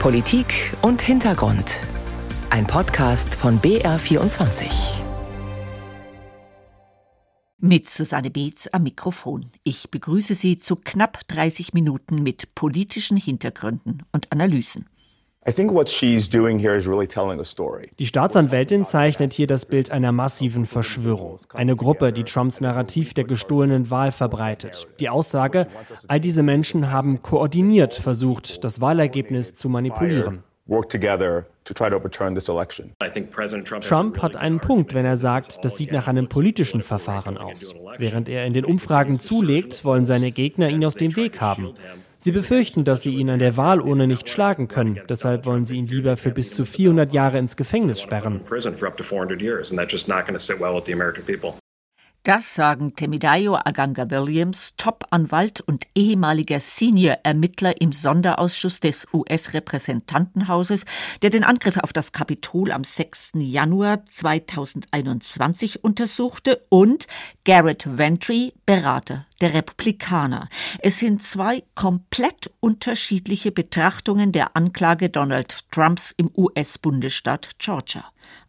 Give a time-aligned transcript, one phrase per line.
[0.00, 1.80] Politik und Hintergrund.
[2.50, 4.66] Ein Podcast von BR24.
[7.58, 9.50] Mit Susanne Beetz am Mikrofon.
[9.64, 14.86] Ich begrüße Sie zu knapp 30 Minuten mit politischen Hintergründen und Analysen.
[18.00, 21.38] Die Staatsanwältin zeichnet hier das Bild einer massiven Verschwörung.
[21.54, 24.88] Eine Gruppe, die Trumps Narrativ der gestohlenen Wahl verbreitet.
[24.98, 25.68] Die Aussage,
[26.08, 30.42] all diese Menschen haben koordiniert versucht, das Wahlergebnis zu manipulieren.
[33.80, 37.72] Trump hat einen Punkt, wenn er sagt, das sieht nach einem politischen Verfahren aus.
[37.98, 41.72] Während er in den Umfragen zulegt, wollen seine Gegner ihn aus dem Weg haben.
[42.26, 45.00] Sie befürchten, dass sie ihn an der Wahlurne nicht schlagen können.
[45.08, 48.40] Deshalb wollen sie ihn lieber für bis zu 400 Jahre ins Gefängnis sperren.
[52.26, 60.86] Das sagen Temidayo Aganga Williams, Top-Anwalt und ehemaliger Senior-Ermittler im Sonderausschuss des US-Repräsentantenhauses,
[61.22, 63.34] der den Angriff auf das Kapitol am 6.
[63.34, 67.06] Januar 2021 untersuchte, und
[67.44, 70.48] Garrett Ventry, Berater der Republikaner.
[70.80, 78.04] Es sind zwei komplett unterschiedliche Betrachtungen der Anklage Donald Trumps im US-Bundesstaat Georgia.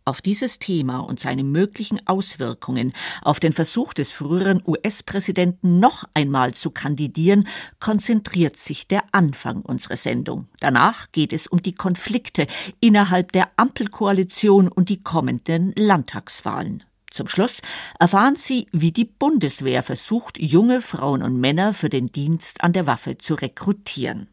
[0.08, 6.54] Auf dieses Thema und seine möglichen Auswirkungen auf den Versuch des früheren US-Präsidenten noch einmal
[6.54, 7.46] zu kandidieren,
[7.82, 10.48] konzentriert sich der Anfang unserer Sendung.
[10.62, 12.48] Danach geht es um die Konflikte
[12.80, 16.86] innerhalb der Ampelkoalition und die kommenden Landtagswahlen.
[17.12, 17.62] Zum Schluss
[18.00, 22.88] erfahren Sie, wie die Bundeswehr versucht, junge Frauen und Männer für den Dienst an der
[22.88, 24.30] Waffe zu rekrutieren.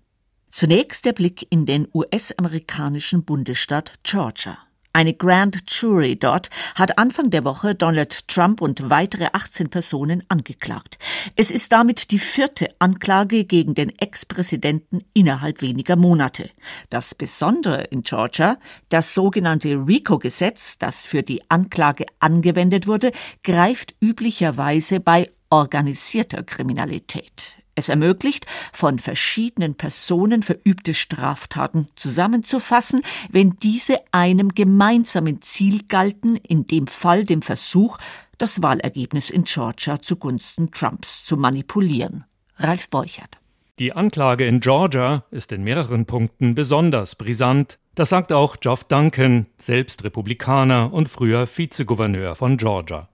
[0.52, 4.56] Zunächst der Blick in den US-amerikanischen Bundesstaat Georgia.
[4.96, 10.98] Eine Grand Jury dort hat Anfang der Woche Donald Trump und weitere 18 Personen angeklagt.
[11.34, 16.48] Es ist damit die vierte Anklage gegen den Ex-Präsidenten innerhalb weniger Monate.
[16.90, 18.56] Das Besondere in Georgia,
[18.88, 23.10] das sogenannte RICO-Gesetz, das für die Anklage angewendet wurde,
[23.42, 27.63] greift üblicherweise bei organisierter Kriminalität.
[27.74, 36.66] Es ermöglicht, von verschiedenen Personen verübte Straftaten zusammenzufassen, wenn diese einem gemeinsamen Ziel galten, in
[36.66, 37.98] dem Fall dem Versuch,
[38.38, 42.24] das Wahlergebnis in Georgia zugunsten Trumps zu manipulieren.
[42.56, 43.38] Ralf Beuchert.
[43.80, 49.46] Die Anklage in Georgia ist in mehreren Punkten besonders brisant, das sagt auch Geoff Duncan,
[49.58, 53.08] selbst Republikaner und früher Vizegouverneur von Georgia.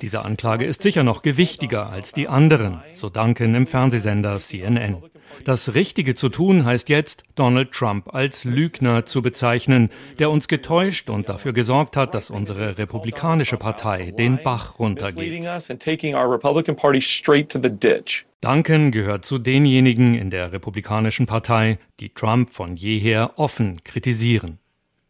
[0.00, 4.96] Diese Anklage ist sicher noch gewichtiger als die anderen, so Duncan im Fernsehsender CNN.
[5.44, 11.10] Das Richtige zu tun heißt jetzt, Donald Trump als Lügner zu bezeichnen, der uns getäuscht
[11.10, 15.44] und dafür gesorgt hat, dass unsere republikanische Partei den Bach runtergeht.
[18.40, 24.58] Duncan gehört zu denjenigen in der Republikanischen Partei, die Trump von jeher offen kritisieren.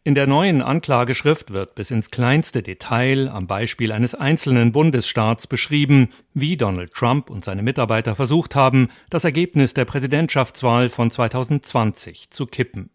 [0.02, 6.08] In der neuen Anklageschrift wird bis ins kleinste Detail am Beispiel eines einzelnen Bundesstaats beschrieben,
[6.32, 12.46] wie Donald Trump und seine Mitarbeiter versucht haben, das Ergebnis der Präsidentschaftswahl von 2020 zu
[12.46, 12.88] kippen.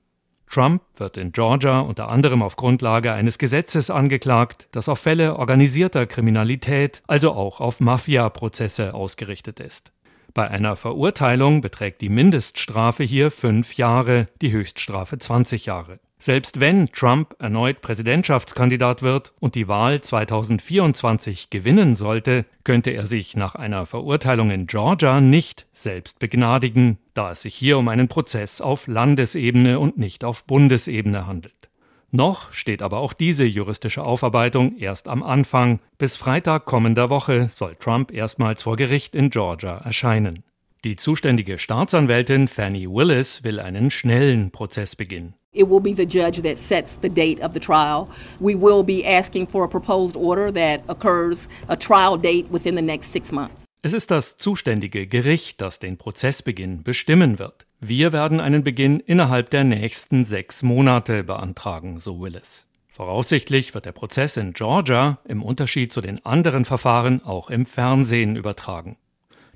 [0.50, 6.08] Trump wird in Georgia unter anderem auf Grundlage eines Gesetzes angeklagt, das auf Fälle organisierter
[6.08, 9.92] Kriminalität, also auch auf Mafia-Prozesse ausgerichtet ist.
[10.34, 16.00] Bei einer Verurteilung beträgt die Mindeststrafe hier fünf Jahre, die Höchststrafe 20 Jahre.
[16.20, 23.36] Selbst wenn Trump erneut Präsidentschaftskandidat wird und die Wahl 2024 gewinnen sollte, könnte er sich
[23.36, 28.62] nach einer Verurteilung in Georgia nicht selbst begnadigen, da es sich hier um einen Prozess
[28.62, 31.69] auf Landesebene und nicht auf Bundesebene handelt.
[32.12, 35.80] Noch steht aber auch diese juristische Aufarbeitung erst am Anfang.
[35.98, 40.44] Bis Freitag kommender Woche soll Trump erstmals vor Gericht in Georgia erscheinen.
[40.86, 45.33] Die zuständige Staatsanwältin Fannie Willis will einen schnellen Prozess beginnen.
[45.51, 48.07] It will be the judge that sets the date of the trial.
[48.39, 52.81] We will be asking for a proposed order that occurs a trial date within the
[52.81, 53.65] next six months.
[53.81, 57.67] Es ist das zuständige Gericht, das den Prozessbeginn bestimmen wird.
[57.79, 62.68] Wir werden einen Beginn innerhalb der nächsten sechs Monate beantragen, so Willis.
[62.88, 68.35] Voraussichtlich wird der Prozess in Georgia im Unterschied zu den anderen Verfahren auch im Fernsehen
[68.35, 68.97] übertragen.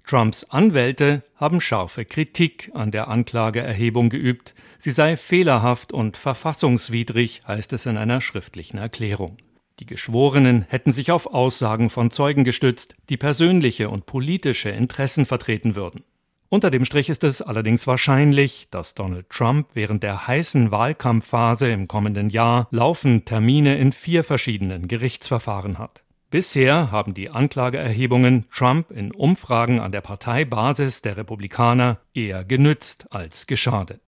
[0.05, 4.53] Trumps Anwälte haben scharfe Kritik an der Anklageerhebung geübt.
[4.77, 9.37] Sie sei fehlerhaft und verfassungswidrig, heißt es in einer schriftlichen Erklärung.
[9.79, 15.75] Die Geschworenen hätten sich auf Aussagen von Zeugen gestützt, die persönliche und politische Interessen vertreten
[15.75, 16.03] würden.
[16.53, 21.87] Unter dem Strich ist es allerdings wahrscheinlich, dass Donald Trump während der heißen Wahlkampfphase im
[21.87, 26.03] kommenden Jahr laufend Termine in vier verschiedenen Gerichtsverfahren hat.
[26.29, 33.47] Bisher haben die Anklageerhebungen Trump in Umfragen an der Parteibasis der Republikaner eher genützt als
[33.47, 34.01] geschadet.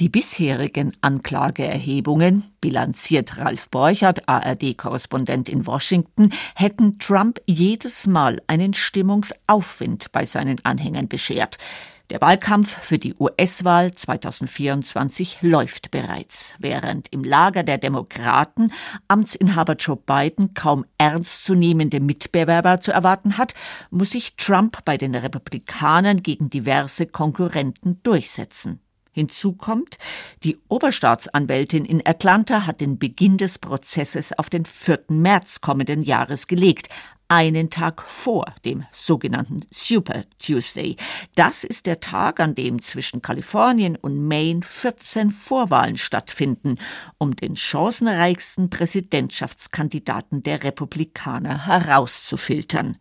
[0.00, 10.12] Die bisherigen Anklageerhebungen, bilanziert Ralf Borchert, ARD-Korrespondent in Washington, hätten Trump jedes Mal einen Stimmungsaufwind
[10.12, 11.58] bei seinen Anhängern beschert.
[12.10, 18.70] Der Wahlkampf für die US-Wahl 2024 läuft bereits, während im Lager der Demokraten
[19.08, 23.54] Amtsinhaber Joe Biden kaum ernstzunehmende Mitbewerber zu erwarten hat,
[23.90, 28.78] muss sich Trump bei den Republikanern gegen diverse Konkurrenten durchsetzen.
[29.18, 29.98] Hinzu kommt,
[30.44, 35.06] die Oberstaatsanwältin in Atlanta hat den Beginn des Prozesses auf den 4.
[35.08, 36.88] März kommenden Jahres gelegt,
[37.26, 40.96] einen Tag vor dem sogenannten Super Tuesday.
[41.34, 46.76] Das ist der Tag, an dem zwischen Kalifornien und Maine 14 Vorwahlen stattfinden,
[47.18, 52.96] um den chancenreichsten Präsidentschaftskandidaten der Republikaner herauszufiltern.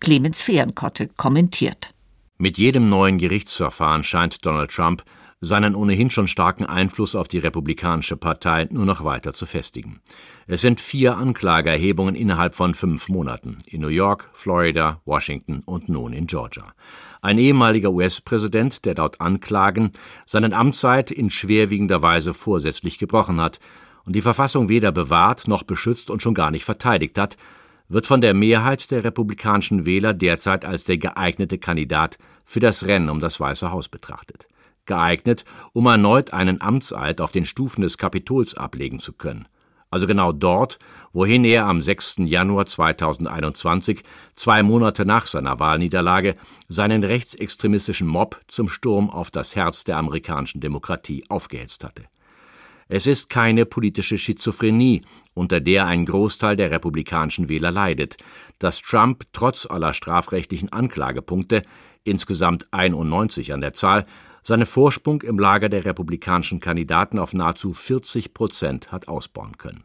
[0.00, 1.94] Clemens Fehrenkotte kommentiert.
[2.38, 5.04] Mit jedem neuen Gerichtsverfahren scheint Donald Trump
[5.42, 10.00] seinen ohnehin schon starken Einfluss auf die Republikanische Partei nur noch weiter zu festigen.
[10.46, 16.12] Es sind vier Anklageerhebungen innerhalb von fünf Monaten in New York, Florida, Washington und nun
[16.12, 16.74] in Georgia.
[17.22, 19.92] Ein ehemaliger US-Präsident, der laut Anklagen
[20.26, 23.60] seinen Amtszeit in schwerwiegender Weise vorsätzlich gebrochen hat
[24.04, 27.38] und die Verfassung weder bewahrt noch beschützt und schon gar nicht verteidigt hat,
[27.88, 33.08] wird von der Mehrheit der republikanischen Wähler derzeit als der geeignete Kandidat für das Rennen
[33.08, 34.49] um das Weiße Haus betrachtet
[34.86, 39.46] geeignet, um erneut einen Amtseid auf den Stufen des Kapitols ablegen zu können.
[39.90, 40.78] Also genau dort,
[41.12, 42.18] wohin er am 6.
[42.18, 44.02] Januar 2021,
[44.36, 46.34] zwei Monate nach seiner Wahlniederlage,
[46.68, 52.04] seinen rechtsextremistischen Mob zum Sturm auf das Herz der amerikanischen Demokratie aufgehetzt hatte.
[52.92, 55.02] Es ist keine politische Schizophrenie,
[55.34, 58.16] unter der ein Großteil der republikanischen Wähler leidet,
[58.58, 61.62] dass Trump trotz aller strafrechtlichen Anklagepunkte,
[62.02, 64.06] insgesamt 91 an der Zahl,
[64.50, 69.84] seine Vorsprung im Lager der republikanischen Kandidaten auf nahezu 40 Prozent hat ausbauen können.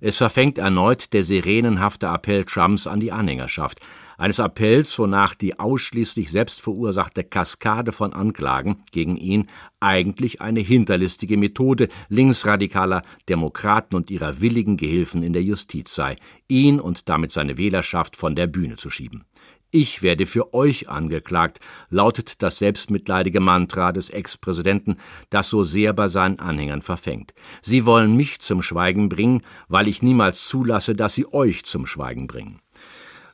[0.00, 3.80] Es verfängt erneut der sirenenhafte Appell Trumps an die Anhängerschaft,
[4.16, 11.36] eines Appells, wonach die ausschließlich selbst verursachte Kaskade von Anklagen gegen ihn eigentlich eine hinterlistige
[11.36, 16.16] Methode linksradikaler Demokraten und ihrer willigen Gehilfen in der Justiz sei,
[16.48, 19.26] ihn und damit seine Wählerschaft von der Bühne zu schieben.
[19.70, 21.60] Ich werde für euch angeklagt,
[21.90, 24.96] lautet das selbstmitleidige Mantra des Ex-Präsidenten,
[25.28, 27.34] das so sehr bei seinen Anhängern verfängt.
[27.60, 32.26] Sie wollen mich zum Schweigen bringen, weil ich niemals zulasse, dass sie euch zum Schweigen
[32.26, 32.60] bringen.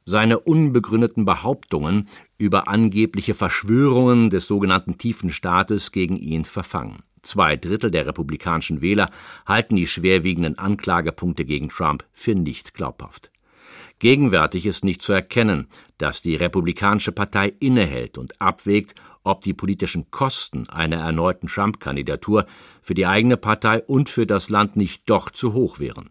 [0.04, 7.04] Seine unbegründeten Behauptungen über angebliche Verschwörungen des sogenannten tiefen Staates gegen ihn verfangen.
[7.22, 9.10] Zwei Drittel der republikanischen Wähler
[9.46, 13.31] halten die schwerwiegenden Anklagepunkte gegen Trump für nicht glaubhaft.
[13.98, 15.68] Gegenwärtig ist nicht zu erkennen,
[15.98, 22.46] dass die Republikanische Partei innehält und abwägt, ob die politischen Kosten einer erneuten Trump-Kandidatur
[22.82, 26.10] für die eigene Partei und für das Land nicht doch zu hoch wären.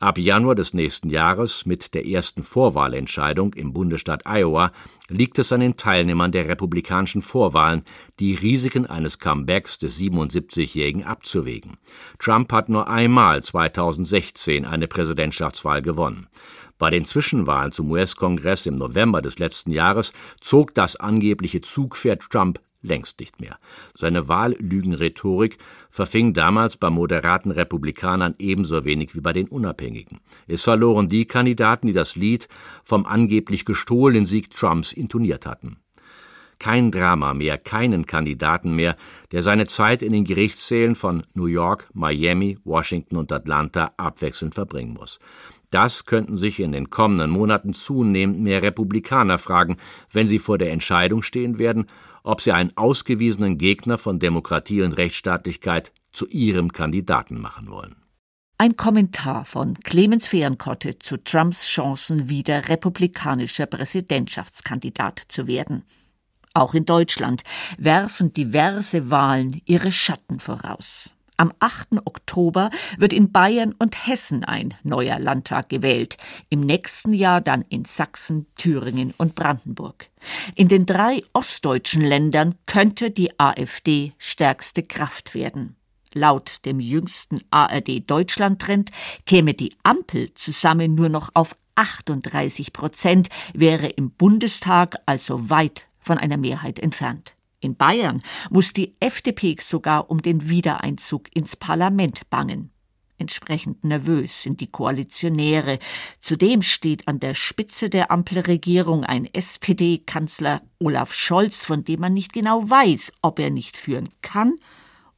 [0.00, 4.70] Ab Januar des nächsten Jahres mit der ersten Vorwahlentscheidung im Bundesstaat Iowa
[5.08, 7.82] liegt es an den Teilnehmern der republikanischen Vorwahlen,
[8.20, 11.78] die Risiken eines Comebacks des 77-Jährigen abzuwägen.
[12.20, 16.28] Trump hat nur einmal 2016 eine Präsidentschaftswahl gewonnen.
[16.78, 22.60] Bei den Zwischenwahlen zum US-Kongress im November des letzten Jahres zog das angebliche Zugpferd Trump
[22.82, 23.58] längst nicht mehr.
[23.94, 25.58] Seine Wahllügenrhetorik
[25.90, 30.20] verfing damals bei moderaten Republikanern ebenso wenig wie bei den Unabhängigen.
[30.46, 32.48] Es verloren die Kandidaten, die das Lied
[32.84, 35.78] vom angeblich gestohlenen Sieg Trumps intoniert hatten.
[36.60, 38.96] Kein Drama mehr, keinen Kandidaten mehr,
[39.30, 44.94] der seine Zeit in den Gerichtssälen von New York, Miami, Washington und Atlanta abwechselnd verbringen
[44.94, 45.20] muss.
[45.70, 49.76] Das könnten sich in den kommenden Monaten zunehmend mehr Republikaner fragen,
[50.12, 51.86] wenn sie vor der Entscheidung stehen werden,
[52.22, 57.96] ob sie einen ausgewiesenen Gegner von Demokratie und Rechtsstaatlichkeit zu ihrem Kandidaten machen wollen.
[58.60, 65.84] Ein Kommentar von Clemens Fehrenkotte zu Trumps Chancen, wieder republikanischer Präsidentschaftskandidat zu werden.
[66.54, 67.44] Auch in Deutschland
[67.78, 71.14] werfen diverse Wahlen ihre Schatten voraus.
[71.40, 72.04] Am 8.
[72.04, 72.68] Oktober
[72.98, 76.16] wird in Bayern und Hessen ein neuer Landtag gewählt,
[76.50, 80.10] im nächsten Jahr dann in Sachsen, Thüringen und Brandenburg.
[80.56, 85.76] In den drei ostdeutschen Ländern könnte die AfD stärkste Kraft werden.
[86.12, 88.90] Laut dem jüngsten ARD Deutschland Trend
[89.24, 96.18] käme die Ampel zusammen nur noch auf 38 Prozent, wäre im Bundestag also weit von
[96.18, 97.37] einer Mehrheit entfernt.
[97.60, 102.70] In Bayern muss die FDP sogar um den Wiedereinzug ins Parlament bangen.
[103.18, 105.80] Entsprechend nervös sind die Koalitionäre.
[106.20, 112.32] Zudem steht an der Spitze der Ampelregierung ein SPD-Kanzler Olaf Scholz, von dem man nicht
[112.32, 114.54] genau weiß, ob er nicht führen kann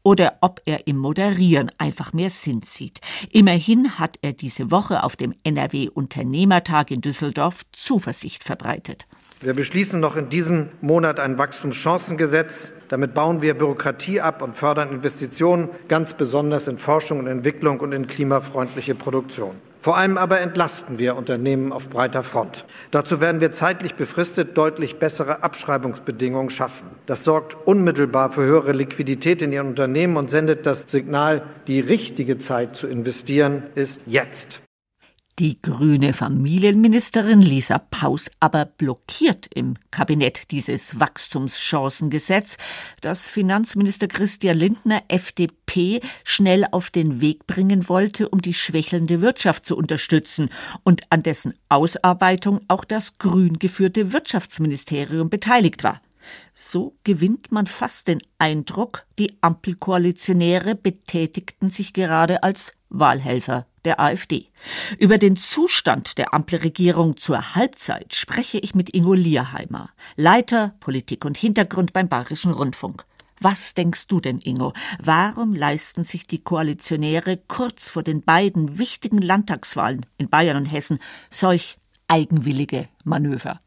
[0.03, 3.03] oder ob er im Moderieren einfach mehr Sinn sieht.
[3.31, 9.07] Immerhin hat er diese Woche auf dem NRW Unternehmertag in Düsseldorf Zuversicht verbreitet.
[9.43, 12.75] Wir beschließen noch in diesem Monat ein Wachstumschancengesetz.
[12.91, 17.93] Damit bauen wir Bürokratie ab und fördern Investitionen, ganz besonders in Forschung und Entwicklung und
[17.93, 19.53] in klimafreundliche Produktion.
[19.81, 22.67] Vor allem aber entlasten wir Unternehmen auf breiter Front.
[22.91, 26.89] Dazu werden wir zeitlich befristet deutlich bessere Abschreibungsbedingungen schaffen.
[27.07, 32.37] Das sorgt unmittelbar für höhere Liquidität in Ihren Unternehmen und sendet das Signal, die richtige
[32.37, 34.61] Zeit zu investieren ist jetzt.
[35.41, 42.59] Die grüne Familienministerin Lisa Paus aber blockiert im Kabinett dieses Wachstumschancengesetz,
[43.01, 49.65] das Finanzminister Christian Lindner FDP schnell auf den Weg bringen wollte, um die schwächelnde Wirtschaft
[49.65, 50.51] zu unterstützen
[50.83, 56.03] und an dessen Ausarbeitung auch das grün geführte Wirtschaftsministerium beteiligt war.
[56.53, 64.49] So gewinnt man fast den Eindruck, die Ampelkoalitionäre betätigten sich gerade als Wahlhelfer der AfD.
[64.99, 71.37] Über den Zustand der Ampelregierung zur Halbzeit spreche ich mit Ingo Lierheimer, Leiter Politik und
[71.37, 73.05] Hintergrund beim Bayerischen Rundfunk.
[73.41, 74.75] Was denkst du denn, Ingo?
[75.03, 80.99] Warum leisten sich die Koalitionäre kurz vor den beiden wichtigen Landtagswahlen in Bayern und Hessen
[81.31, 83.61] solch eigenwillige Manöver?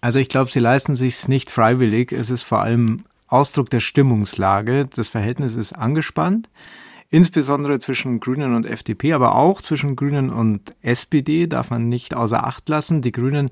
[0.00, 2.12] Also ich glaube, sie leisten sich nicht freiwillig.
[2.12, 4.86] Es ist vor allem Ausdruck der Stimmungslage.
[4.94, 6.48] Das Verhältnis ist angespannt
[7.10, 12.44] insbesondere zwischen Grünen und FDP, aber auch zwischen Grünen und SPD darf man nicht außer
[12.44, 13.02] Acht lassen.
[13.02, 13.50] Die Grünen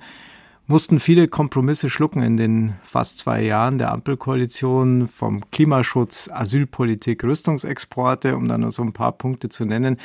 [0.66, 8.36] mussten viele Kompromisse schlucken in den fast zwei Jahren der Ampelkoalition vom Klimaschutz, Asylpolitik, Rüstungsexporte,
[8.36, 9.98] um dann nur so ein paar Punkte zu nennen.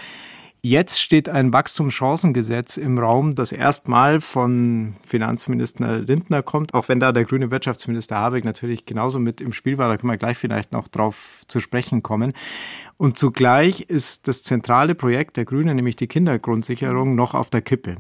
[0.61, 7.13] Jetzt steht ein Wachstumschancengesetz im Raum, das erstmal von Finanzminister Lindner kommt, auch wenn da
[7.13, 9.87] der grüne Wirtschaftsminister Habeck natürlich genauso mit im Spiel war.
[9.87, 12.33] Da können wir gleich vielleicht noch drauf zu sprechen kommen.
[12.97, 17.95] Und zugleich ist das zentrale Projekt der Grünen, nämlich die Kindergrundsicherung, noch auf der Kippe.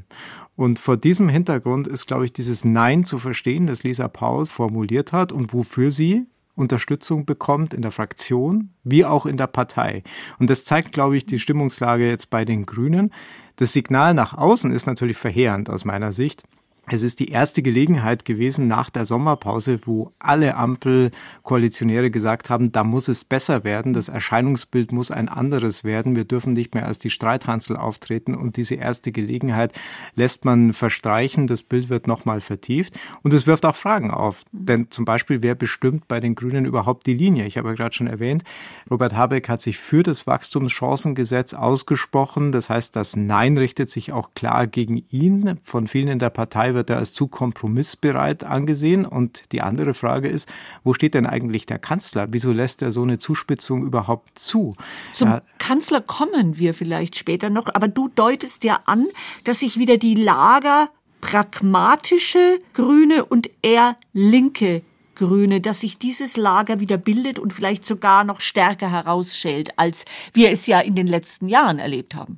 [0.57, 5.13] Und vor diesem Hintergrund ist, glaube ich, dieses Nein zu verstehen, das Lisa Paus formuliert
[5.13, 6.25] hat und wofür sie
[6.59, 10.03] Unterstützung bekommt in der Fraktion wie auch in der Partei.
[10.37, 13.11] Und das zeigt, glaube ich, die Stimmungslage jetzt bei den Grünen.
[13.55, 16.43] Das Signal nach außen ist natürlich verheerend aus meiner Sicht.
[16.91, 22.83] Es ist die erste Gelegenheit gewesen nach der Sommerpause, wo alle Ampelkoalitionäre gesagt haben, da
[22.83, 26.97] muss es besser werden, das Erscheinungsbild muss ein anderes werden, wir dürfen nicht mehr als
[26.97, 29.71] die Streithansel auftreten und diese erste Gelegenheit
[30.15, 34.89] lässt man verstreichen, das Bild wird nochmal vertieft und es wirft auch Fragen auf, denn
[34.89, 37.45] zum Beispiel, wer bestimmt bei den Grünen überhaupt die Linie?
[37.45, 38.43] Ich habe ja gerade schon erwähnt,
[38.89, 44.31] Robert Habeck hat sich für das Wachstumschancengesetz ausgesprochen, das heißt, das Nein richtet sich auch
[44.33, 49.07] klar gegen ihn, von vielen in der Partei wird er als zu kompromissbereit angesehen.
[49.07, 50.47] Und die andere Frage ist,
[50.83, 52.27] wo steht denn eigentlich der Kanzler?
[52.29, 54.75] Wieso lässt er so eine Zuspitzung überhaupt zu?
[55.13, 55.41] Zum ja.
[55.57, 59.07] Kanzler kommen wir vielleicht später noch, aber du deutest ja an,
[59.45, 60.89] dass sich wieder die Lager
[61.21, 64.83] pragmatische Grüne und eher linke
[65.15, 70.49] Grüne, dass sich dieses Lager wieder bildet und vielleicht sogar noch stärker herausschält, als wir
[70.49, 72.37] es ja in den letzten Jahren erlebt haben.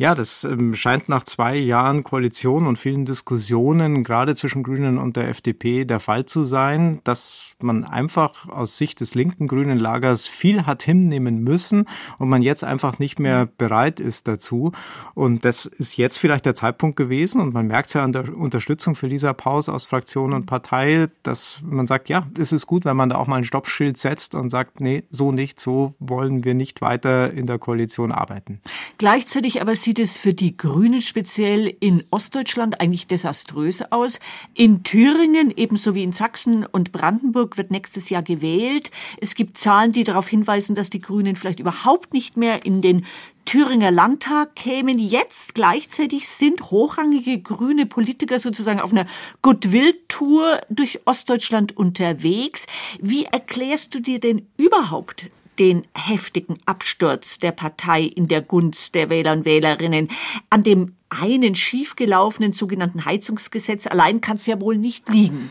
[0.00, 5.14] Ja, das ähm, scheint nach zwei Jahren Koalition und vielen Diskussionen, gerade zwischen Grünen und
[5.14, 10.26] der FDP, der Fall zu sein, dass man einfach aus Sicht des linken grünen Lagers
[10.26, 11.84] viel hat hinnehmen müssen
[12.16, 14.72] und man jetzt einfach nicht mehr bereit ist dazu.
[15.12, 18.34] Und das ist jetzt vielleicht der Zeitpunkt gewesen und man merkt es ja an der
[18.34, 22.86] Unterstützung für Lisa Paus aus Fraktion und Partei, dass man sagt, ja, es ist gut,
[22.86, 26.42] wenn man da auch mal ein Stoppschild setzt und sagt, nee, so nicht, so wollen
[26.42, 28.62] wir nicht weiter in der Koalition arbeiten.
[28.96, 34.20] Gleichzeitig aber sieht es für die Grünen speziell in Ostdeutschland eigentlich desaströs aus.
[34.54, 38.92] In Thüringen, ebenso wie in Sachsen und Brandenburg, wird nächstes Jahr gewählt.
[39.20, 43.04] Es gibt Zahlen, die darauf hinweisen, dass die Grünen vielleicht überhaupt nicht mehr in den
[43.46, 44.96] Thüringer Landtag kämen.
[45.00, 49.06] Jetzt gleichzeitig sind hochrangige grüne Politiker sozusagen auf einer
[49.42, 52.68] Goodwill-Tour durch Ostdeutschland unterwegs.
[53.00, 59.10] Wie erklärst du dir denn überhaupt den heftigen Absturz der Partei in der Gunst der
[59.10, 60.08] Wähler und Wählerinnen.
[60.48, 65.50] An dem einen schiefgelaufenen sogenannten Heizungsgesetz allein kann es ja wohl nicht liegen.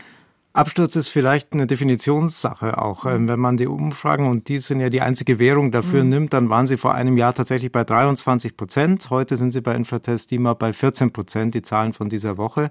[0.52, 3.06] Absturz ist vielleicht eine Definitionssache auch.
[3.06, 6.10] Ähm, wenn man die Umfragen, und die sind ja die einzige Währung dafür, mhm.
[6.10, 9.10] nimmt, dann waren sie vor einem Jahr tatsächlich bei 23 Prozent.
[9.10, 12.68] Heute sind sie bei Infratest DIMA bei 14 Prozent, die Zahlen von dieser Woche.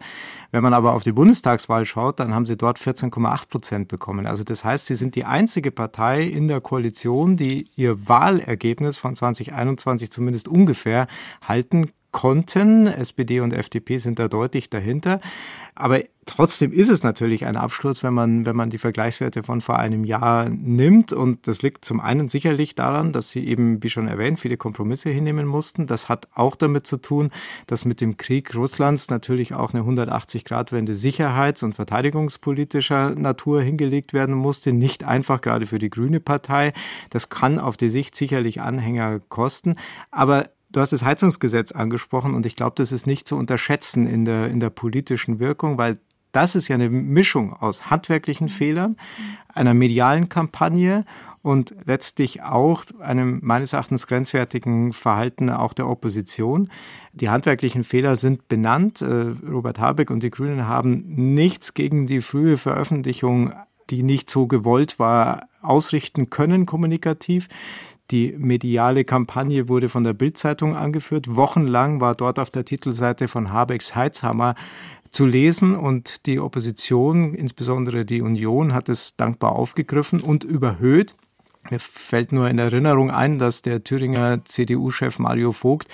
[0.51, 4.25] Wenn man aber auf die Bundestagswahl schaut, dann haben sie dort 14,8 Prozent bekommen.
[4.25, 9.15] Also das heißt, sie sind die einzige Partei in der Koalition, die ihr Wahlergebnis von
[9.15, 11.07] 2021 zumindest ungefähr
[11.47, 12.87] halten konnten.
[12.87, 15.21] SPD und FDP sind da deutlich dahinter.
[15.75, 19.79] Aber trotzdem ist es natürlich ein Absturz, wenn man, wenn man die Vergleichswerte von vor
[19.79, 21.13] einem Jahr nimmt.
[21.13, 25.09] Und das liegt zum einen sicherlich daran, dass sie eben, wie schon erwähnt, viele Kompromisse
[25.09, 25.87] hinnehmen mussten.
[25.87, 27.29] Das hat auch damit zu tun,
[27.67, 34.35] dass mit dem Krieg Russlands natürlich auch eine 180-Grad-Wende sicherheits- und verteidigungspolitischer Natur hingelegt werden
[34.35, 34.73] musste.
[34.73, 36.73] Nicht einfach gerade für die Grüne Partei.
[37.09, 39.75] Das kann auf die Sicht sicherlich Anhänger kosten.
[40.11, 44.25] Aber Du hast das Heizungsgesetz angesprochen und ich glaube, das ist nicht zu unterschätzen in
[44.25, 45.99] der, in der politischen Wirkung, weil
[46.31, 48.95] das ist ja eine Mischung aus handwerklichen Fehlern,
[49.51, 51.05] einer medialen Kampagne
[51.41, 56.69] und letztlich auch einem meines Erachtens grenzwertigen Verhalten auch der Opposition.
[57.13, 59.01] Die handwerklichen Fehler sind benannt.
[59.01, 63.53] Äh, Robert Habeck und die Grünen haben nichts gegen die frühe Veröffentlichung,
[63.89, 67.47] die nicht so gewollt war, ausrichten können kommunikativ.
[68.11, 71.35] Die mediale Kampagne wurde von der Bildzeitung angeführt.
[71.35, 74.55] Wochenlang war dort auf der Titelseite von Habecks Heizhammer
[75.11, 81.15] zu lesen und die Opposition, insbesondere die Union, hat es dankbar aufgegriffen und überhöht.
[81.71, 85.87] Mir fällt nur in Erinnerung ein, dass der Thüringer CDU-Chef Mario Vogt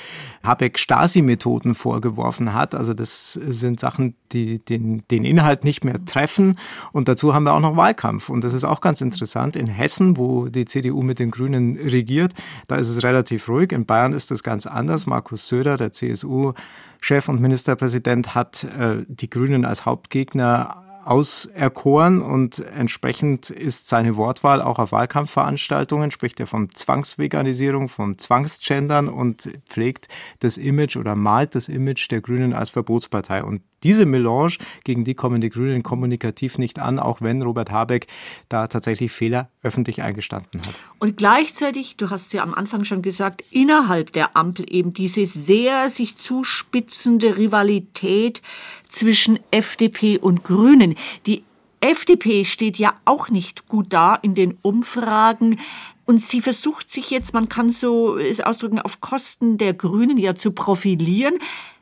[0.44, 2.76] Habeck Stasi-Methoden vorgeworfen hat.
[2.76, 6.58] Also das sind Sachen, die den, den Inhalt nicht mehr treffen.
[6.92, 8.30] Und dazu haben wir auch noch Wahlkampf.
[8.30, 9.56] Und das ist auch ganz interessant.
[9.56, 12.34] In Hessen, wo die CDU mit den Grünen regiert,
[12.68, 13.72] da ist es relativ ruhig.
[13.72, 15.06] In Bayern ist das ganz anders.
[15.06, 16.54] Markus Söder, der CSU,
[17.02, 24.62] Chef und Ministerpräsident hat äh, die Grünen als Hauptgegner auserkoren und entsprechend ist seine Wortwahl
[24.62, 30.08] auch auf Wahlkampfveranstaltungen, spricht er von Zwangsveganisierung, vom Zwangsgendern und pflegt
[30.40, 33.44] das Image oder malt das Image der Grünen als Verbotspartei.
[33.44, 38.08] Und diese Melange, gegen die kommen die Grünen kommunikativ nicht an, auch wenn Robert Habeck
[38.50, 40.74] da tatsächlich Fehler öffentlich eingestanden hat.
[41.00, 45.90] Und gleichzeitig, du hast ja am Anfang schon gesagt, innerhalb der Ampel eben diese sehr
[45.90, 48.42] sich zuspitzende Rivalität
[48.90, 50.96] zwischen FDP und Grünen.
[51.28, 51.44] Die
[51.80, 55.60] FDP steht ja auch nicht gut da in den Umfragen.
[56.06, 60.36] Und sie versucht sich jetzt, man kann so es ausdrücken, auf Kosten der Grünen ja
[60.36, 61.36] zu profilieren.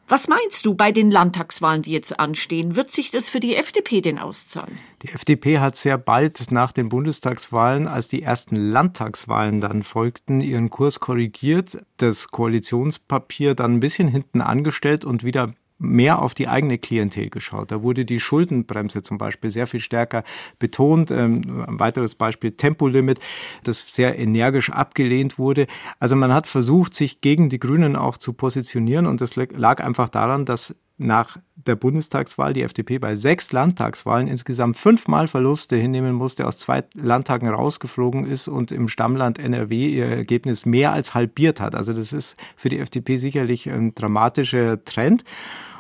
[0.08, 2.76] Was meinst du bei den Landtagswahlen, die jetzt anstehen?
[2.76, 4.78] Wird sich das für die FDP denn auszahlen?
[5.02, 10.70] Die FDP hat sehr bald nach den Bundestagswahlen, als die ersten Landtagswahlen dann folgten, ihren
[10.70, 16.78] Kurs korrigiert, das Koalitionspapier dann ein bisschen hinten angestellt und wieder mehr auf die eigene
[16.78, 17.72] Klientel geschaut.
[17.72, 20.24] Da wurde die Schuldenbremse zum Beispiel sehr viel stärker
[20.60, 21.12] betont.
[21.12, 23.20] Ähm, ein weiteres Beispiel Tempolimit,
[23.64, 25.68] das sehr energisch abgelehnt wurde.
[26.00, 30.10] Also man hat versucht, sich gegen die Grünen auch zu positionieren und das lag einfach
[30.10, 36.46] daran, dass nach der Bundestagswahl die FDP bei sechs Landtagswahlen insgesamt fünfmal Verluste hinnehmen musste,
[36.46, 41.76] aus zwei Landtagen rausgeflogen ist und im Stammland NRW ihr Ergebnis mehr als halbiert hat.
[41.76, 45.24] Also das ist für die FDP sicherlich ein dramatischer Trend.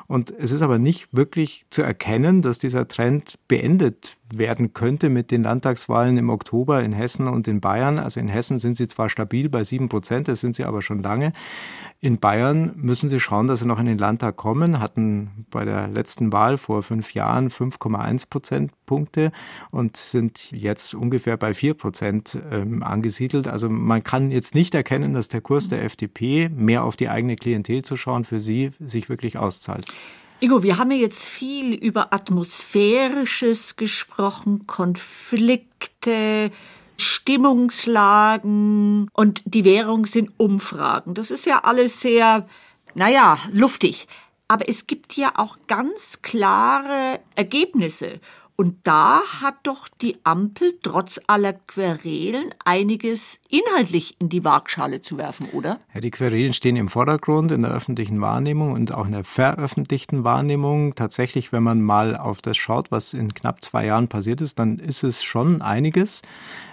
[0.07, 5.31] Und es ist aber nicht wirklich zu erkennen, dass dieser Trend beendet werden könnte mit
[5.31, 7.99] den Landtagswahlen im Oktober in Hessen und in Bayern.
[7.99, 11.03] Also in Hessen sind sie zwar stabil bei sieben Prozent, das sind sie aber schon
[11.03, 11.33] lange.
[11.99, 15.87] In Bayern müssen sie schauen, dass sie noch in den Landtag kommen, hatten bei der
[15.87, 19.31] letzten Wahl vor fünf Jahren 5,1 Prozentpunkte
[19.71, 23.47] und sind jetzt ungefähr bei vier Prozent ähm, angesiedelt.
[23.47, 27.35] Also man kann jetzt nicht erkennen, dass der Kurs der FDP, mehr auf die eigene
[27.35, 29.85] Klientel zu schauen, für sie sich wirklich auszahlt.
[30.43, 36.51] Ingo, wir haben ja jetzt viel über Atmosphärisches gesprochen, Konflikte,
[36.97, 41.13] Stimmungslagen und die Währung sind Umfragen.
[41.13, 42.45] Das ist ja alles sehr,
[42.93, 44.09] naja, luftig.
[44.49, 48.19] Aber es gibt ja auch ganz klare Ergebnisse.
[48.55, 55.17] Und da hat doch die Ampel trotz aller Querelen einiges inhaltlich in die Waagschale zu
[55.17, 55.79] werfen, oder?
[55.93, 60.23] Ja, die Querelen stehen im Vordergrund in der öffentlichen Wahrnehmung und auch in der veröffentlichten
[60.23, 60.93] Wahrnehmung.
[60.93, 64.77] Tatsächlich, wenn man mal auf das schaut, was in knapp zwei Jahren passiert ist, dann
[64.77, 66.21] ist es schon einiges.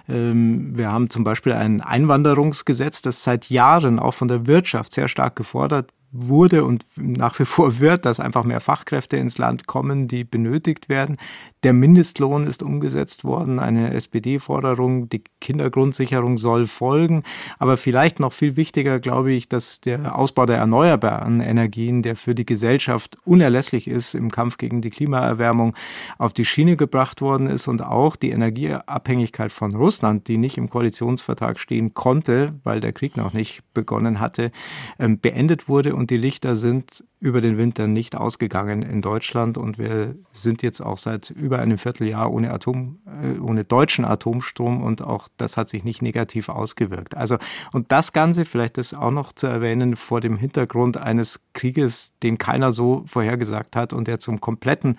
[0.06, 5.08] Ähm, wir haben zum Beispiel ein Einwanderungsgesetz, das seit Jahren auch von der Wirtschaft sehr
[5.08, 10.09] stark gefordert wurde und nach wie vor wird, dass einfach mehr Fachkräfte ins Land kommen,
[10.09, 11.18] die benötigt werden.
[11.62, 17.23] Der Mindestlohn ist umgesetzt worden, eine SPD-Forderung, die Kindergrundsicherung soll folgen.
[17.59, 22.35] Aber vielleicht noch viel wichtiger, glaube ich, dass der Ausbau der erneuerbaren Energien, der für
[22.35, 25.77] die Gesellschaft unerlässlich ist im Kampf gegen die Klimaerwärmung,
[26.18, 30.70] auf die Schiene gebracht worden ist und auch die Energieabhängigkeit von Russland, die nicht im
[30.70, 34.51] Koalitionsvertrag stehen konnte, weil der Krieg noch nicht begonnen hatte,
[34.99, 39.76] ähm, beendet wurde und die Lichter sind über den Winter nicht ausgegangen in Deutschland und
[39.76, 45.02] wir sind jetzt auch seit über einem Vierteljahr ohne Atom, äh, ohne deutschen Atomstrom und
[45.02, 47.18] auch das hat sich nicht negativ ausgewirkt.
[47.18, 47.36] Also
[47.72, 52.38] und das Ganze, vielleicht ist auch noch zu erwähnen, vor dem Hintergrund eines Krieges, den
[52.38, 54.96] keiner so vorhergesagt hat und der zum kompletten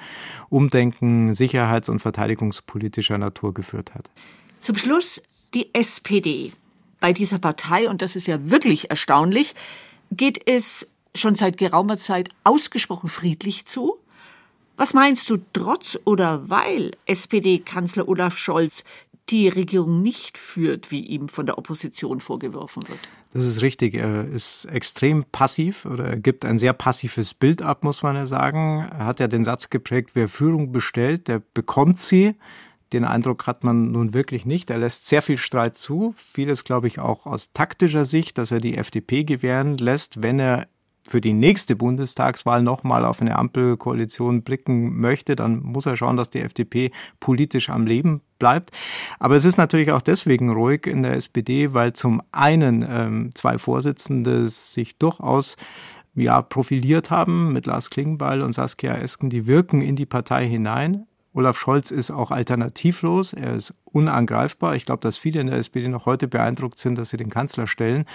[0.49, 4.11] Umdenken sicherheits- und verteidigungspolitischer Natur geführt hat.
[4.59, 5.19] Zum Schluss
[5.55, 6.53] die SPD.
[6.99, 9.55] Bei dieser Partei, und das ist ja wirklich erstaunlich,
[10.11, 13.97] geht es schon seit geraumer Zeit ausgesprochen friedlich zu?
[14.77, 18.83] Was meinst du, trotz oder weil SPD-Kanzler Olaf Scholz
[19.29, 22.99] die Regierung nicht führt, wie ihm von der Opposition vorgeworfen wird?
[23.33, 23.93] Das ist richtig.
[23.93, 28.27] Er ist extrem passiv oder er gibt ein sehr passives Bild ab, muss man ja
[28.27, 28.89] sagen.
[28.91, 32.35] Er hat ja den Satz geprägt, wer Führung bestellt, der bekommt sie.
[32.91, 34.69] Den Eindruck hat man nun wirklich nicht.
[34.69, 36.13] Er lässt sehr viel Streit zu.
[36.17, 40.67] Vieles, glaube ich, auch aus taktischer Sicht, dass er die FDP gewähren lässt, wenn er
[41.07, 46.29] für die nächste Bundestagswahl nochmal auf eine Ampelkoalition blicken möchte, dann muss er schauen, dass
[46.29, 48.71] die FDP politisch am Leben bleibt.
[49.19, 53.57] Aber es ist natürlich auch deswegen ruhig in der SPD, weil zum einen ähm, zwei
[53.57, 55.57] Vorsitzende sich durchaus
[56.13, 61.07] ja, profiliert haben mit Lars Klingbeil und Saskia Esken, die wirken in die Partei hinein.
[61.33, 64.75] Olaf Scholz ist auch alternativlos, er ist unangreifbar.
[64.75, 67.67] Ich glaube, dass viele in der SPD noch heute beeindruckt sind, dass sie den Kanzler
[67.67, 68.05] stellen.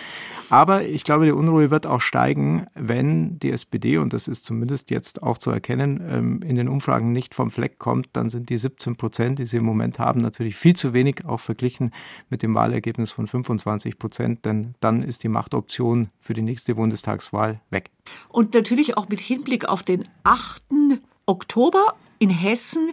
[0.50, 4.90] Aber ich glaube, die Unruhe wird auch steigen, wenn die SPD, und das ist zumindest
[4.90, 8.58] jetzt auch zu erkennen, ähm, in den Umfragen nicht vom Fleck kommt, dann sind die
[8.58, 11.92] 17 Prozent, die sie im Moment haben, natürlich viel zu wenig, auch verglichen
[12.28, 17.60] mit dem Wahlergebnis von 25 Prozent, denn dann ist die Machtoption für die nächste Bundestagswahl
[17.70, 17.90] weg.
[18.28, 20.62] Und natürlich auch mit Hinblick auf den 8.
[21.26, 22.92] Oktober in Hessen,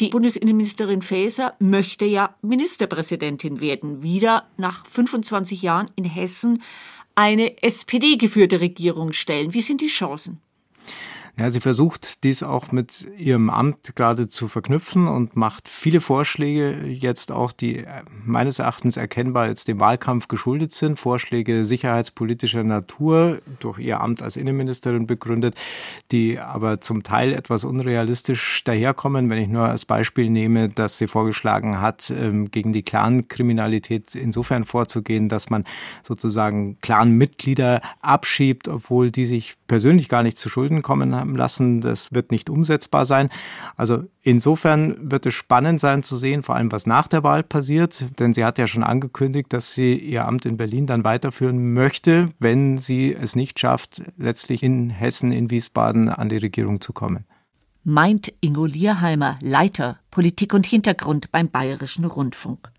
[0.00, 4.02] die Bundesinnenministerin Faeser möchte ja Ministerpräsidentin werden.
[4.02, 6.62] Wieder nach 25 Jahren in Hessen
[7.14, 9.54] eine SPD-geführte Regierung stellen.
[9.54, 10.40] Wie sind die Chancen?
[11.38, 16.86] Ja, sie versucht dies auch mit ihrem Amt gerade zu verknüpfen und macht viele Vorschläge
[16.86, 20.98] jetzt auch, die äh, meines Erachtens erkennbar jetzt dem Wahlkampf geschuldet sind.
[20.98, 25.54] Vorschläge sicherheitspolitischer Natur durch ihr Amt als Innenministerin begründet,
[26.10, 29.30] die aber zum Teil etwas unrealistisch daherkommen.
[29.30, 34.64] Wenn ich nur als Beispiel nehme, dass sie vorgeschlagen hat, ähm, gegen die Clan-Kriminalität insofern
[34.64, 35.64] vorzugehen, dass man
[36.02, 41.80] sozusagen Clan-Mitglieder abschiebt, obwohl die sich persönlich gar nicht zu Schulden kommen lassen.
[41.80, 43.28] Das wird nicht umsetzbar sein.
[43.76, 48.04] Also insofern wird es spannend sein zu sehen, vor allem was nach der Wahl passiert.
[48.18, 52.28] Denn sie hat ja schon angekündigt, dass sie ihr Amt in Berlin dann weiterführen möchte,
[52.38, 57.24] wenn sie es nicht schafft, letztlich in Hessen, in Wiesbaden an die Regierung zu kommen
[57.84, 62.70] meint Ingo Lierheimer, Leiter Politik und Hintergrund beim Bayerischen Rundfunk.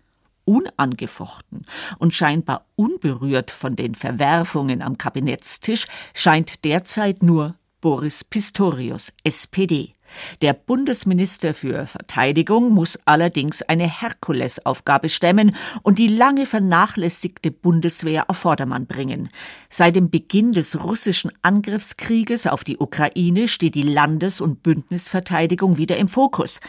[0.44, 1.64] Unangefochten
[1.98, 7.54] und scheinbar unberührt von den Verwerfungen am Kabinettstisch scheint derzeit nur
[7.84, 9.92] Boris Pistorius, SPD.
[10.40, 18.38] Der Bundesminister für Verteidigung muss allerdings eine Herkulesaufgabe stemmen und die lange vernachlässigte Bundeswehr auf
[18.38, 19.28] Vordermann bringen.
[19.68, 25.98] Seit dem Beginn des russischen Angriffskrieges auf die Ukraine steht die Landes- und Bündnisverteidigung wieder
[25.98, 26.60] im Fokus.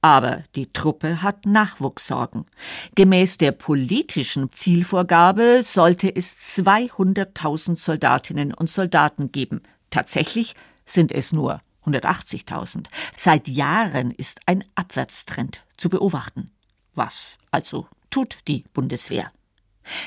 [0.00, 2.46] Aber die Truppe hat Nachwuchssorgen.
[2.94, 9.60] Gemäß der politischen Zielvorgabe sollte es 200.000 Soldatinnen und Soldaten geben.
[9.92, 12.86] Tatsächlich sind es nur 180.000.
[13.16, 16.50] Seit Jahren ist ein Abwärtstrend zu beobachten.
[16.94, 19.30] Was also tut die Bundeswehr?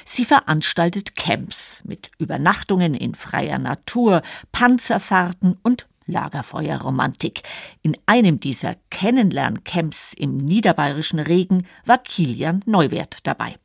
[0.03, 4.21] Sie veranstaltet Camps mit Übernachtungen in freier Natur,
[4.51, 7.43] Panzerfahrten und Lagerfeuerromantik.
[7.81, 13.55] In einem dieser Kennenlerncamps im niederbayerischen Regen war Kilian Neuwert dabei.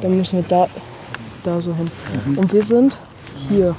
[0.00, 0.68] Dann müssen wir da,
[1.44, 1.90] da so hin.
[2.36, 2.98] Und wir sind
[3.48, 3.76] hier.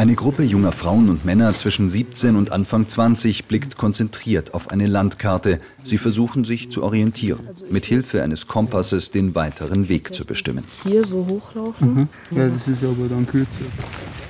[0.00, 4.86] Eine Gruppe junger Frauen und Männer zwischen 17 und Anfang 20 blickt konzentriert auf eine
[4.86, 5.60] Landkarte.
[5.84, 10.64] Sie versuchen sich zu orientieren, mit Hilfe eines Kompasses den weiteren Weg zu bestimmen.
[10.84, 11.94] Hier so hochlaufen?
[11.94, 12.08] Mhm.
[12.30, 13.66] Ja, das ist aber dann kürzer.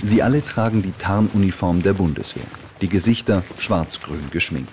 [0.03, 2.43] Sie alle tragen die Tarnuniform der Bundeswehr.
[2.81, 4.73] Die Gesichter schwarz-grün geschminkt.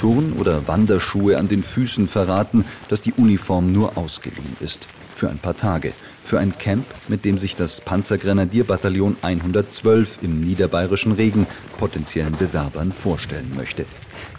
[0.00, 4.88] Turn- oder Wanderschuhe an den Füßen verraten, dass die Uniform nur ausgeliehen ist.
[5.14, 5.92] für ein paar Tage,
[6.24, 11.46] für ein Camp, mit dem sich das Panzergrenadierbataillon 112 im niederbayerischen Regen
[11.78, 13.84] potenziellen Bewerbern vorstellen möchte.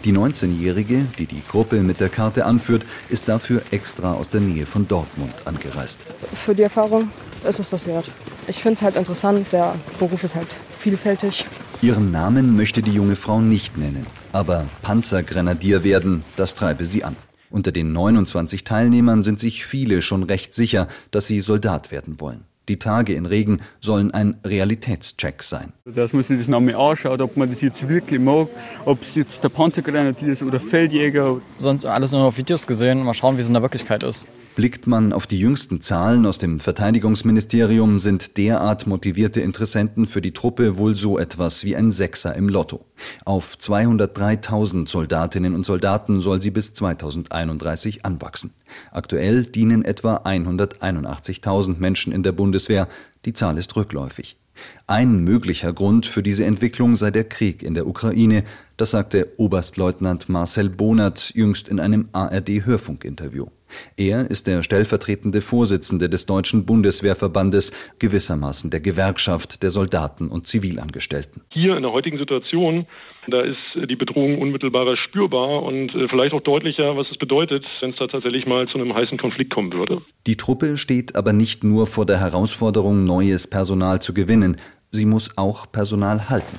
[0.04, 4.66] Die 19-Jährige, die die Gruppe mit der Karte anführt, ist dafür extra aus der Nähe
[4.66, 6.04] von Dortmund angereist.
[6.34, 7.10] Für die Erfahrung
[7.46, 8.06] ist es das wert.
[8.46, 11.46] Ich finde es halt interessant, der Beruf ist halt vielfältig.
[11.82, 17.16] Ihren Namen möchte die junge Frau nicht nennen, aber Panzergrenadier werden, das treibe sie an.
[17.54, 22.46] Unter den 29 Teilnehmern sind sich viele schon recht sicher, dass sie Soldat werden wollen.
[22.66, 25.72] Die Tage in Regen sollen ein Realitätscheck sein.
[25.86, 28.48] Dass man sich das nochmal anschaut, ob man das jetzt wirklich mag,
[28.86, 31.42] ob es jetzt der Panzergrenadier ist oder Feldjäger.
[31.58, 34.24] Sonst alles nur auf Videos gesehen, mal schauen, wie es in der Wirklichkeit ist.
[34.56, 40.32] Blickt man auf die jüngsten Zahlen aus dem Verteidigungsministerium, sind derart motivierte Interessenten für die
[40.32, 42.86] Truppe wohl so etwas wie ein Sechser im Lotto.
[43.26, 48.54] Auf 203.000 Soldatinnen und Soldaten soll sie bis 2031 anwachsen.
[48.90, 52.88] Aktuell dienen etwa 181.000 Menschen in der Bundeswehr.
[53.26, 54.38] Die Zahl ist rückläufig.
[54.86, 58.44] Ein möglicher Grund für diese Entwicklung sei der Krieg in der Ukraine,
[58.76, 63.46] das sagte Oberstleutnant Marcel Bonert jüngst in einem ARD-Hörfunkinterview.
[63.96, 71.42] Er ist der stellvertretende Vorsitzende des Deutschen Bundeswehrverbandes, gewissermaßen der Gewerkschaft der Soldaten und Zivilangestellten.
[71.50, 72.86] Hier in der heutigen Situation,
[73.28, 77.90] da ist die Bedrohung unmittelbarer spürbar und äh, vielleicht auch deutlicher, was es bedeutet, wenn
[77.90, 80.02] es da tatsächlich mal zu einem heißen Konflikt kommen würde.
[80.26, 84.56] Die Truppe steht aber nicht nur vor der Herausforderung, neues Personal zu gewinnen,
[84.90, 86.58] sie muss auch Personal halten.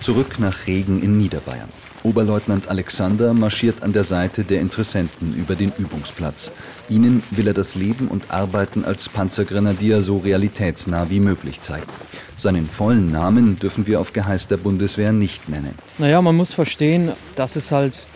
[0.00, 1.68] Zurück nach Regen in Niederbayern.
[2.06, 6.52] Oberleutnant Alexander marschiert an der Seite der Interessenten über den Übungsplatz.
[6.88, 11.90] Ihnen will er das Leben und Arbeiten als Panzergrenadier so realitätsnah wie möglich zeigen.
[12.38, 15.74] Seinen vollen Namen dürfen wir auf Geheiß der Bundeswehr nicht nennen.
[15.98, 18.06] Naja, man muss verstehen, dass es halt,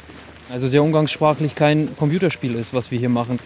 [0.50, 3.40] also sehr umgangssprachlich, kein Computerspiel ist, was wir hier machen.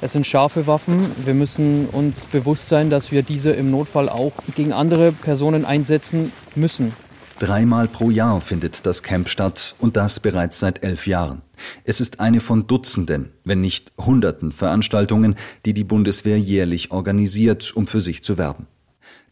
[0.00, 1.12] Es sind scharfe Waffen.
[1.26, 6.32] Wir müssen uns bewusst sein, dass wir diese im Notfall auch gegen andere Personen einsetzen
[6.54, 6.94] müssen.
[7.40, 11.40] Dreimal pro Jahr findet das Camp statt und das bereits seit elf Jahren.
[11.84, 17.86] Es ist eine von Dutzenden, wenn nicht Hunderten Veranstaltungen, die die Bundeswehr jährlich organisiert, um
[17.86, 18.66] für sich zu werben.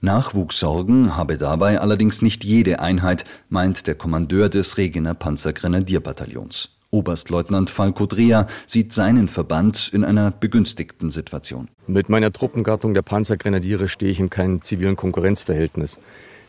[0.01, 6.71] Nachwuchssorgen habe dabei allerdings nicht jede Einheit, meint der Kommandeur des Regener Panzergrenadierbataillons.
[6.91, 11.69] Oberstleutnant Falco Dreher sieht seinen Verband in einer begünstigten Situation.
[11.87, 15.99] Mit meiner Truppengattung der Panzergrenadiere stehe ich in keinem zivilen Konkurrenzverhältnis.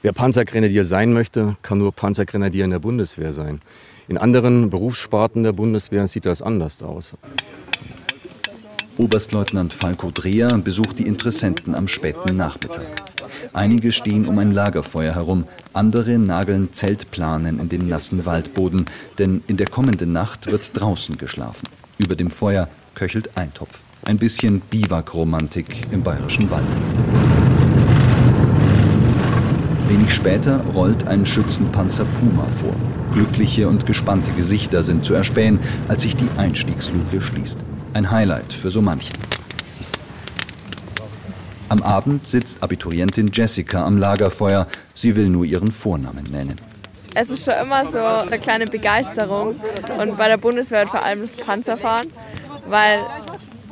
[0.01, 3.59] Wer Panzergrenadier sein möchte, kann nur Panzergrenadier in der Bundeswehr sein.
[4.07, 7.15] In anderen Berufssparten der Bundeswehr sieht das anders aus.
[8.97, 12.85] Oberstleutnant Falco Dreher besucht die Interessenten am späten Nachmittag.
[13.53, 18.85] Einige stehen um ein Lagerfeuer herum, andere nageln Zeltplanen in den nassen Waldboden,
[19.17, 21.67] denn in der kommenden Nacht wird draußen geschlafen.
[21.97, 23.81] Über dem Feuer köchelt Eintopf.
[24.05, 27.48] Ein bisschen Biwakromantik im bayerischen Wald.
[30.09, 32.73] Wenig später rollt ein Schützenpanzer Puma vor.
[33.13, 37.59] Glückliche und gespannte Gesichter sind zu erspähen, als sich die Einstiegsluke schließt.
[37.93, 39.13] Ein Highlight für so manchen.
[41.69, 44.65] Am Abend sitzt Abiturientin Jessica am Lagerfeuer.
[44.95, 46.55] Sie will nur ihren Vornamen nennen.
[47.13, 49.57] Es ist schon immer so eine kleine Begeisterung
[49.99, 52.07] und bei der Bundeswehr vor allem das Panzerfahren,
[52.67, 53.01] weil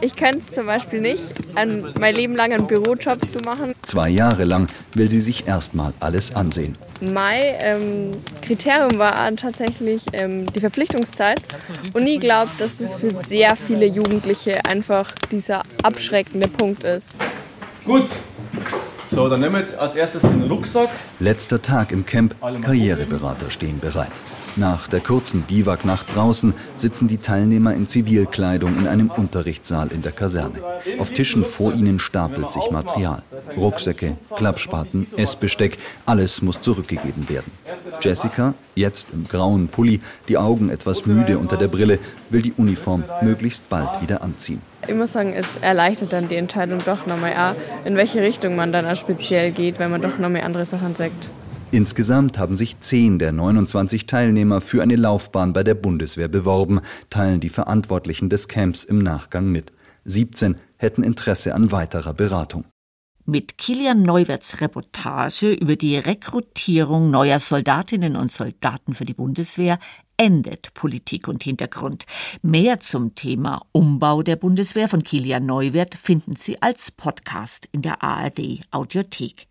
[0.01, 1.23] ich könnte es zum Beispiel nicht,
[1.55, 3.73] ein, mein Leben lang einen Bürojob zu machen.
[3.81, 6.73] Zwei Jahre lang will sie sich erstmal alles ansehen.
[7.01, 11.39] Mein ähm, Kriterium war tatsächlich ähm, die Verpflichtungszeit.
[11.93, 17.11] Und nie glaubt, dass das für sehr viele Jugendliche einfach dieser abschreckende Punkt ist.
[17.85, 18.09] Gut.
[19.09, 20.89] So, dann nehmen wir jetzt als erstes den Rucksack.
[21.19, 22.35] Letzter Tag im Camp.
[22.39, 24.11] Karriereberater stehen bereit.
[24.57, 30.11] Nach der kurzen Biwaknacht draußen sitzen die Teilnehmer in Zivilkleidung in einem Unterrichtssaal in der
[30.11, 30.63] Kaserne.
[30.97, 33.21] Auf Tischen vor ihnen stapelt sich Material.
[33.55, 37.51] Rucksäcke, Klappspaten, Essbesteck, alles muss zurückgegeben werden.
[38.01, 41.99] Jessica, jetzt im grauen Pulli, die Augen etwas müde unter der Brille,
[42.31, 44.61] will die Uniform möglichst bald wieder anziehen.
[44.87, 48.95] Ich muss sagen, es erleichtert dann die Entscheidung doch nochmal, in welche Richtung man dann
[48.95, 51.29] speziell geht, wenn man doch nochmal andere Sachen sagt.
[51.71, 57.41] Insgesamt haben sich zehn der 29 Teilnehmer für eine Laufbahn bei der Bundeswehr beworben, teilen
[57.41, 59.73] die Verantwortlichen des Camps im Nachgang mit.
[60.05, 62.63] 17 hätten Interesse an weiterer Beratung.
[63.25, 69.77] Mit Kilian Neuwerts Reportage über die Rekrutierung neuer Soldatinnen und Soldaten für die Bundeswehr
[70.15, 72.05] endet Politik und Hintergrund.
[72.41, 78.01] Mehr zum Thema Umbau der Bundeswehr von Kilian Neuwert finden Sie als Podcast in der
[78.01, 79.47] ARD Audiothek.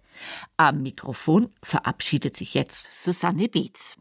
[0.57, 3.97] Am Mikrofon verabschiedet sich jetzt Susanne Beetz.